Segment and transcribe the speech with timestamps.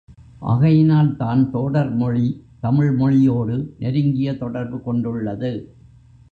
[0.41, 2.25] ஆகையினால் தான் தோடர் மொழி
[2.59, 5.51] தமிழ் மொழியோடு நெருங்கிய தொடர்பு கொண்டுள்ளது.